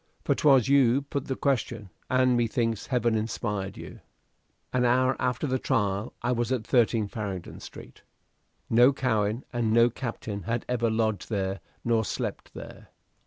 For 0.23 0.33
'twas 0.33 0.67
you 0.67 1.03
put 1.03 1.27
the 1.27 1.35
question, 1.35 1.91
and 2.09 2.35
methinks 2.35 2.87
Heaven 2.87 3.13
inspired 3.13 3.77
you. 3.77 3.99
An 4.73 4.83
hour 4.83 5.15
after 5.21 5.45
the 5.45 5.59
trial 5.59 6.15
I 6.23 6.31
was 6.31 6.51
at 6.51 6.65
13 6.65 7.07
Farringdon 7.07 7.59
Street. 7.59 8.01
No 8.67 8.93
Cowen 8.93 9.45
and 9.53 9.71
no 9.71 9.91
captain 9.91 10.41
had 10.49 10.65
ever 10.67 10.89
lodged 10.89 11.29
there 11.29 11.59
nor 11.85 12.03
slept 12.03 12.55
there. 12.55 12.89